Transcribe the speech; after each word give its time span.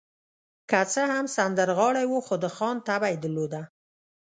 که 0.69 0.79
څه 0.91 1.01
هم 1.13 1.25
سندرغاړی 1.35 2.05
و، 2.09 2.13
خو 2.25 2.35
د 2.43 2.45
خان 2.55 2.77
طبع 2.87 3.09
يې 3.13 3.17
درلوده. 3.23 3.61